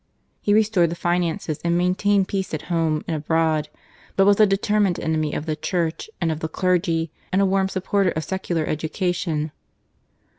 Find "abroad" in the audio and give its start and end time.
3.15-3.69